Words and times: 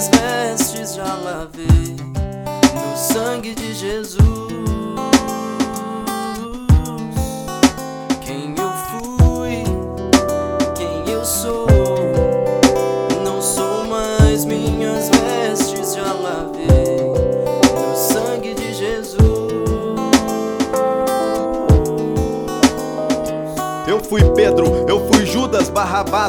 minhas 0.00 0.08
vestes 0.08 0.94
já 0.94 1.14
lavei 1.14 1.96
no 2.74 2.96
sangue 2.96 3.54
de 3.54 3.74
Jesus. 3.74 4.39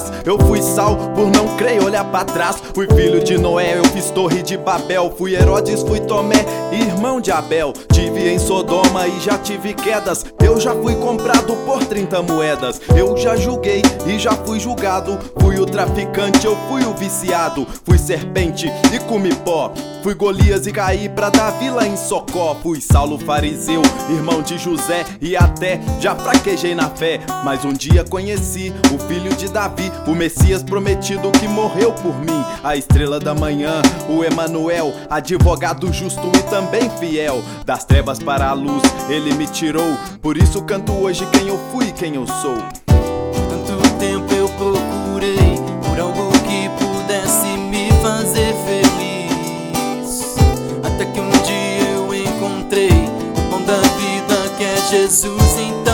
Barrabás, 0.01 0.11
eu 0.25 0.37
fui 0.39 0.61
Sal 0.61 0.95
por 1.13 1.29
não 1.29 1.55
crer 1.55 1.83
olhar 1.83 2.03
para 2.05 2.25
trás. 2.25 2.61
Fui 2.73 2.87
filho 2.87 3.23
de 3.23 3.37
Noé, 3.37 3.77
eu 3.77 3.85
fiz 3.85 4.09
torre 4.09 4.41
de 4.41 4.57
Babel, 4.57 5.13
fui 5.17 5.35
Herodes, 5.35 5.81
fui 5.81 5.99
Tomé, 5.99 6.45
irmão 6.71 7.21
de 7.21 7.31
Abel. 7.31 7.73
Tive 7.91 8.29
em 8.29 8.39
Sodoma 8.39 9.07
e 9.07 9.19
já 9.19 9.37
tive 9.37 9.73
quedas. 9.73 10.25
Eu 10.43 10.59
já 10.59 10.73
fui 10.73 10.95
comprado 10.95 11.55
por 11.65 11.83
30 11.85 12.21
moedas. 12.23 12.81
Eu 12.95 13.15
já 13.17 13.35
julguei 13.35 13.81
e 14.05 14.17
já 14.17 14.31
fui 14.31 14.59
julgado. 14.59 15.17
Fui 15.39 15.59
o 15.59 15.65
traficante, 15.65 16.45
eu 16.45 16.57
fui 16.69 16.83
o 16.83 16.93
viciado. 16.93 17.67
Fui 17.85 17.97
serpente 17.97 18.67
e 18.93 18.99
comi 18.99 19.33
pó. 19.35 19.71
Fui 20.03 20.15
Golias 20.15 20.65
e 20.65 20.71
caí 20.71 21.07
pra 21.07 21.29
Davi 21.29 21.69
lá 21.69 21.85
em 21.85 21.95
Socó. 21.95 22.55
Fui 22.61 22.81
Saulo 22.81 23.19
fariseu, 23.19 23.81
irmão 24.09 24.41
de 24.41 24.57
José 24.57 25.05
e 25.21 25.35
até 25.35 25.79
já 25.99 26.15
fraquejei 26.15 26.73
na 26.73 26.89
fé. 26.89 27.19
Mas 27.43 27.63
um 27.63 27.73
dia 27.73 28.03
conheci 28.03 28.73
o 28.93 28.99
filho 29.07 29.33
de 29.35 29.47
Davi, 29.47 29.90
o 30.07 30.15
Messias 30.15 30.63
prometido 30.63 31.31
que 31.31 31.47
morreu 31.47 31.93
por 31.93 32.17
mim. 32.19 32.43
A 32.63 32.75
estrela 32.75 33.19
da 33.19 33.33
manhã, 33.33 33.81
o 34.09 34.23
Emanuel, 34.23 34.93
advogado 35.09 35.91
justo 35.91 36.31
e 36.37 36.43
também 36.49 36.89
fiel. 36.99 37.43
Das 37.65 37.85
trevas 37.85 38.19
para 38.19 38.49
a 38.49 38.53
luz, 38.53 38.81
ele 39.09 39.33
me 39.33 39.47
tirou. 39.47 39.97
Por 40.21 40.37
isso 40.37 40.61
canto 40.63 40.91
hoje 40.93 41.25
quem 41.27 41.47
eu 41.47 41.59
fui 41.71 41.87
e 41.87 41.91
quem 41.91 42.15
eu 42.15 42.27
sou. 42.27 42.57
Tanto 42.87 43.97
tempo 43.99 44.33
eu 44.33 44.49
procurei 44.49 45.55
por 45.83 45.99
algo 45.99 46.31
que 46.39 46.69
pudesse 46.83 47.47
me 47.47 47.89
fazer 48.01 48.53
feliz. 48.65 50.35
Até 50.83 51.05
que 51.05 51.19
um 51.19 51.29
dia 51.29 51.89
eu 51.95 52.13
encontrei 52.13 52.89
o 52.89 53.49
pão 53.49 53.61
da 53.63 53.77
vida 53.77 54.55
que 54.57 54.63
é 54.63 54.77
Jesus, 54.89 55.59
então 55.59 55.90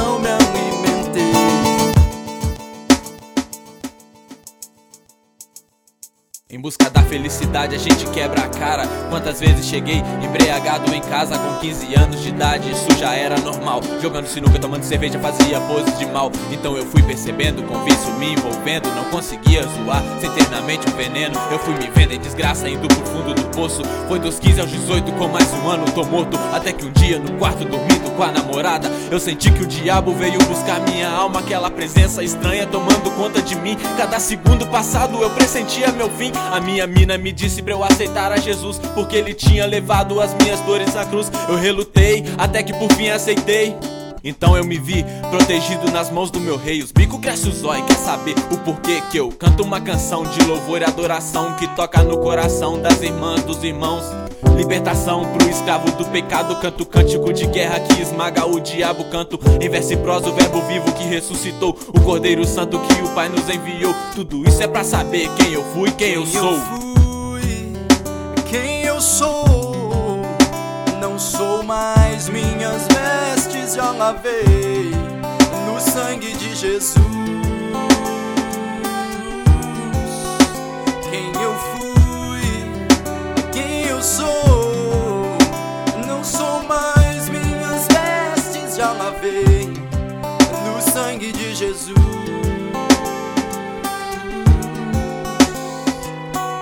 Em 6.50 6.62
busca 6.62 6.90
da 6.90 7.02
felicidade 7.02 7.76
a 7.76 7.78
gente 7.78 8.10
quebra 8.12 8.44
a 8.44 8.48
cara. 8.48 8.88
Quantas 9.10 9.38
vezes 9.38 9.66
cheguei 9.66 10.02
embriagado 10.24 10.96
em 10.96 11.02
casa 11.02 11.38
com 11.38 11.60
15 11.60 11.94
anos 11.96 12.24
de 12.24 12.30
idade, 12.30 12.72
isso 12.72 12.98
já 12.98 13.14
era 13.14 13.38
normal. 13.38 13.82
Jogando 14.02 14.28
sinuca, 14.28 14.58
tomando 14.58 14.84
cerveja, 14.84 15.20
fazia 15.20 15.60
poses 15.60 16.00
de 16.00 16.06
mal. 16.06 16.32
Então 16.50 16.78
eu 16.78 16.86
fui 16.86 17.04
percebendo, 17.04 17.62
com 17.64 17.84
vício 17.84 18.14
me 18.14 18.32
envolvendo. 18.32 18.88
Não 18.96 19.04
conseguia 19.12 19.62
zoar 19.64 20.02
sem 20.22 20.32
ter 20.32 20.50
na 20.50 20.62
mente 20.62 20.88
um 20.88 20.96
veneno. 20.96 21.38
Eu 21.52 21.60
fui 21.60 21.74
me 21.74 21.92
vendo 21.94 22.14
em 22.14 22.20
desgraça, 22.20 22.70
indo 22.70 22.88
pro 22.88 23.06
fundo 23.08 23.34
do 23.34 23.44
poço. 23.50 23.82
Foi 24.08 24.18
dos 24.18 24.40
15 24.40 24.62
aos 24.62 24.72
18, 24.72 25.12
com 25.12 25.28
mais 25.28 25.52
um 25.52 25.70
ano 25.70 25.84
tô 25.92 26.06
morto. 26.06 26.40
Até 26.54 26.72
que 26.72 26.86
um 26.86 26.92
dia 26.94 27.20
no 27.20 27.34
quarto 27.34 27.66
dormindo 27.66 28.10
com 28.16 28.24
a 28.24 28.32
namorada, 28.32 28.90
eu 29.12 29.20
senti 29.20 29.52
que 29.52 29.64
o 29.64 29.68
diabo 29.68 30.14
veio 30.14 30.40
buscar 30.46 30.80
minha 30.80 31.10
alma. 31.10 31.42
Aquela 31.42 31.70
presença 31.70 32.24
estranha 32.24 32.66
tomando 32.66 33.12
conta 33.18 33.42
de 33.42 33.56
mim. 33.58 33.78
Cada 33.98 34.18
segundo 34.18 34.66
passado 34.68 35.22
eu 35.22 35.30
pressentia 35.32 35.92
meu 35.92 36.10
fim. 36.10 36.37
A 36.52 36.60
minha 36.60 36.88
mina 36.88 37.18
me 37.18 37.32
disse 37.32 37.62
pra 37.62 37.74
eu 37.74 37.84
aceitar 37.84 38.32
a 38.32 38.38
Jesus, 38.38 38.80
porque 38.94 39.16
ele 39.16 39.34
tinha 39.34 39.66
levado 39.66 40.20
as 40.22 40.34
minhas 40.36 40.60
dores 40.62 40.94
na 40.94 41.06
cruz. 41.06 41.32
Eu 41.48 41.56
relutei, 41.56 42.24
até 42.38 42.64
que 42.64 42.74
por 42.74 42.92
fim 42.94 43.10
aceitei. 43.10 43.76
Então 44.24 44.58
eu 44.58 44.66
me 44.66 44.78
vi 44.78 45.06
protegido 45.30 45.92
nas 45.92 46.10
mãos 46.10 46.32
do 46.32 46.40
meu 46.40 46.58
rei. 46.58 46.82
Os 46.82 46.92
bico 46.92 47.20
cresce 47.20 47.48
o 47.48 47.52
zóio, 47.52 47.86
quer 47.86 47.96
saber 47.96 48.36
o 48.52 48.58
porquê 48.58 49.02
que 49.10 49.18
eu 49.18 49.30
canto 49.30 49.64
uma 49.64 49.80
canção 49.80 50.24
de 50.24 50.44
louvor 50.44 50.82
e 50.82 50.86
adoração 50.86 51.56
que 51.56 51.68
toca 51.76 52.04
no 52.04 52.18
coração 52.18 52.82
das 52.82 53.02
irmãs, 53.02 53.44
dos 53.44 53.64
irmãos. 53.64 54.04
Libertação 54.58 55.24
pro 55.34 55.48
escravo 55.48 55.92
do 55.92 56.06
pecado, 56.06 56.56
canto 56.56 56.84
cântico 56.84 57.32
de 57.32 57.46
guerra 57.46 57.80
que 57.80 58.02
esmaga 58.02 58.44
o 58.48 58.60
diabo. 58.60 59.06
Canto 59.06 59.40
em 59.62 59.70
verso 59.70 59.94
e 59.94 59.98
prosa 59.98 60.30
o 60.30 60.34
verbo 60.34 60.60
vivo 60.64 60.92
que 60.94 61.04
ressuscitou, 61.04 61.78
o 61.90 62.02
Cordeiro 62.02 62.44
Santo 62.44 62.80
que 62.80 63.02
o 63.04 63.10
Pai 63.10 63.30
nos 63.30 63.48
enviou. 63.48 63.94
Tudo 64.16 64.44
isso 64.50 64.62
é 64.64 64.68
pra 64.68 64.84
saber 64.84 65.30
quem 65.36 65.54
eu 65.54 65.64
fui, 65.74 65.92
quem 65.92 66.14
eu 66.14 66.26
sou. 66.26 66.58
fui, 66.60 67.74
quem 68.50 68.82
eu 68.84 69.00
sou. 69.00 70.22
Não 71.00 71.20
sou 71.20 71.62
mais 71.62 72.28
minhas 72.28 72.88
vestes, 72.88 73.76
já 73.76 73.92
lavei 73.92 74.92
no 75.68 75.80
sangue 75.80 76.34
de 76.34 76.56
Jesus. 76.56 76.96
Quem 81.12 81.32
eu 81.44 81.54
fui, 81.54 82.42
quem 83.52 83.86
eu 83.86 84.02
sou. 84.02 84.47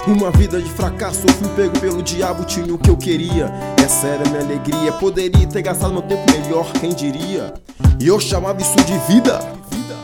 Uma 0.07 0.29
vida 0.29 0.61
de 0.61 0.69
fracasso, 0.69 1.21
fui 1.39 1.49
pego 1.55 1.79
pelo 1.79 2.03
diabo, 2.03 2.45
tinha 2.45 2.71
o 2.71 2.77
que 2.77 2.91
eu 2.91 2.95
queria. 2.95 3.51
Essa 3.83 4.05
era 4.05 4.29
minha 4.29 4.43
alegria, 4.43 4.91
poderia 4.91 5.47
ter 5.47 5.63
gastado 5.63 5.93
meu 5.93 6.03
tempo 6.03 6.23
melhor, 6.31 6.71
quem 6.73 6.93
diria? 6.93 7.55
E 7.99 8.07
eu 8.07 8.19
chamava 8.19 8.61
isso 8.61 8.75
de 8.85 8.95
vida. 9.11 9.39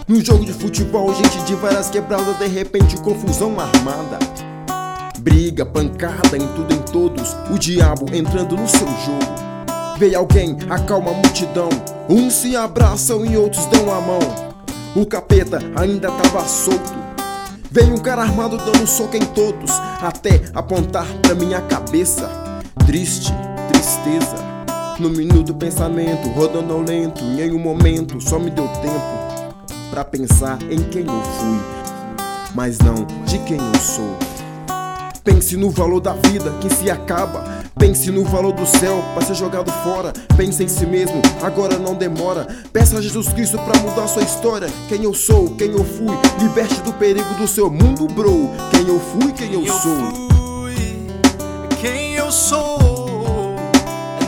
No 0.08 0.20
jogo 0.26 0.44
de 0.44 0.54
futebol, 0.54 1.14
gente 1.14 1.38
de 1.44 1.54
várias 1.54 1.92
quebradas, 1.92 2.36
de 2.40 2.48
repente 2.48 2.98
confusão 2.98 3.60
armada. 3.60 4.18
Briga, 5.20 5.68
pancada 5.68 6.36
em 6.36 6.48
tudo 6.48 6.74
em 6.74 6.82
todos, 6.92 7.38
o 7.52 7.60
diabo 7.60 8.08
entrando 8.12 8.58
no 8.58 8.68
seu 8.68 8.88
jogo. 8.88 9.52
Veio 10.00 10.18
alguém, 10.18 10.58
acalma 10.68 11.12
a 11.12 11.14
multidão, 11.14 11.70
uns 12.10 12.34
se 12.34 12.56
abraçam 12.56 13.24
e 13.24 13.38
outros 13.38 13.68
dão 13.68 13.94
a 13.94 14.02
mão. 14.02 14.20
O 14.96 15.06
capeta 15.06 15.60
ainda 15.76 16.10
tava 16.10 16.44
solto. 16.48 17.11
Veio 17.74 17.94
um 17.94 17.98
cara 17.98 18.24
armado 18.24 18.58
dando 18.58 18.86
soco 18.86 19.16
em 19.16 19.26
todos, 19.28 19.72
até 20.02 20.42
apontar 20.54 21.08
pra 21.22 21.34
minha 21.34 21.62
cabeça. 21.62 22.30
Triste, 22.86 23.32
tristeza. 23.72 24.36
No 25.00 25.10
minuto 25.10 25.56
pensamento, 25.56 26.28
rodando 26.32 26.74
ao 26.74 26.82
lento, 26.82 27.24
em 27.24 27.50
um 27.54 27.58
momento 27.58 28.20
só 28.20 28.38
me 28.38 28.50
deu 28.50 28.68
tempo 28.68 29.72
pra 29.90 30.04
pensar 30.04 30.60
em 30.70 30.84
quem 30.84 31.04
eu 31.04 31.22
fui, 31.22 31.60
mas 32.54 32.78
não 32.80 33.06
de 33.26 33.40
quem 33.40 33.58
eu 33.58 33.80
sou. 33.80 34.18
Pense 35.24 35.56
no 35.56 35.70
valor 35.70 36.02
da 36.02 36.12
vida 36.12 36.52
que 36.60 36.70
se 36.70 36.92
acaba. 36.92 37.51
Pense 37.78 38.12
no 38.12 38.24
valor 38.26 38.54
do 38.54 38.66
céu 38.66 39.04
para 39.14 39.26
ser 39.26 39.36
jogado 39.36 39.72
fora. 39.84 40.14
Pense 40.36 40.64
em 40.64 40.68
si 40.68 40.86
mesmo, 40.86 41.22
agora 41.42 41.80
não 41.80 41.96
demora. 41.96 42.48
Peça 42.72 42.98
a 42.98 43.02
Jesus 43.02 43.30
Cristo 43.30 43.58
para 43.60 43.80
mudar 43.80 44.08
sua 44.08 44.24
história. 44.24 44.68
Quem 44.88 45.04
eu 45.04 45.14
sou, 45.14 45.56
quem 45.56 45.72
eu 45.72 45.84
fui, 45.84 46.16
liberte 46.40 46.82
do 46.82 46.94
perigo 46.94 47.34
do 47.36 47.48
seu 47.48 47.70
mundo, 47.70 48.08
bro. 48.08 48.50
Quem 48.72 48.88
eu 48.88 49.00
fui, 49.00 49.32
quem 49.34 49.54
eu 49.54 49.66
sou. 49.66 49.98
fui, 50.30 50.76
quem 51.82 52.14
eu 52.14 52.32
sou. 52.32 52.80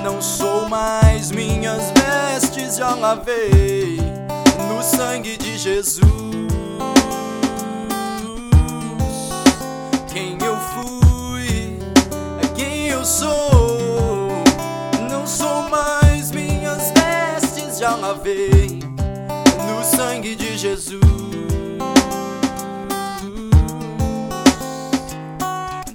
Não 0.04 0.22
sou 0.22 0.68
mais 0.68 1.32
minhas 1.32 1.92
vestes, 1.92 2.78
já 2.78 2.94
lavei 2.96 3.98
no 4.68 4.84
sangue 4.84 5.38
de 5.38 5.58
Jesus. 5.58 6.04
Quem 10.12 10.38
eu 10.44 10.58
fui, 10.58 11.03
eu 13.04 13.06
sou. 13.06 14.30
Não 15.12 15.28
sou 15.28 15.70
mais 15.70 16.32
minhas 16.32 16.92
vestes, 16.92 17.80
já 17.80 17.96
lavei 17.98 18.80
no 19.68 19.84
sangue 19.84 20.36
de 20.38 20.58
Jesus. 20.58 21.02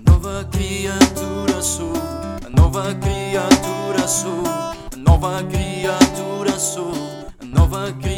Nova 0.06 0.46
criatura 0.52 1.62
sou, 1.62 1.92
nova 2.54 2.94
criatura 2.96 4.06
sou, 4.06 4.42
nova 4.98 5.42
criatura 5.44 6.58
sou, 6.58 6.92
nova 7.42 7.90
criatura. 7.92 8.17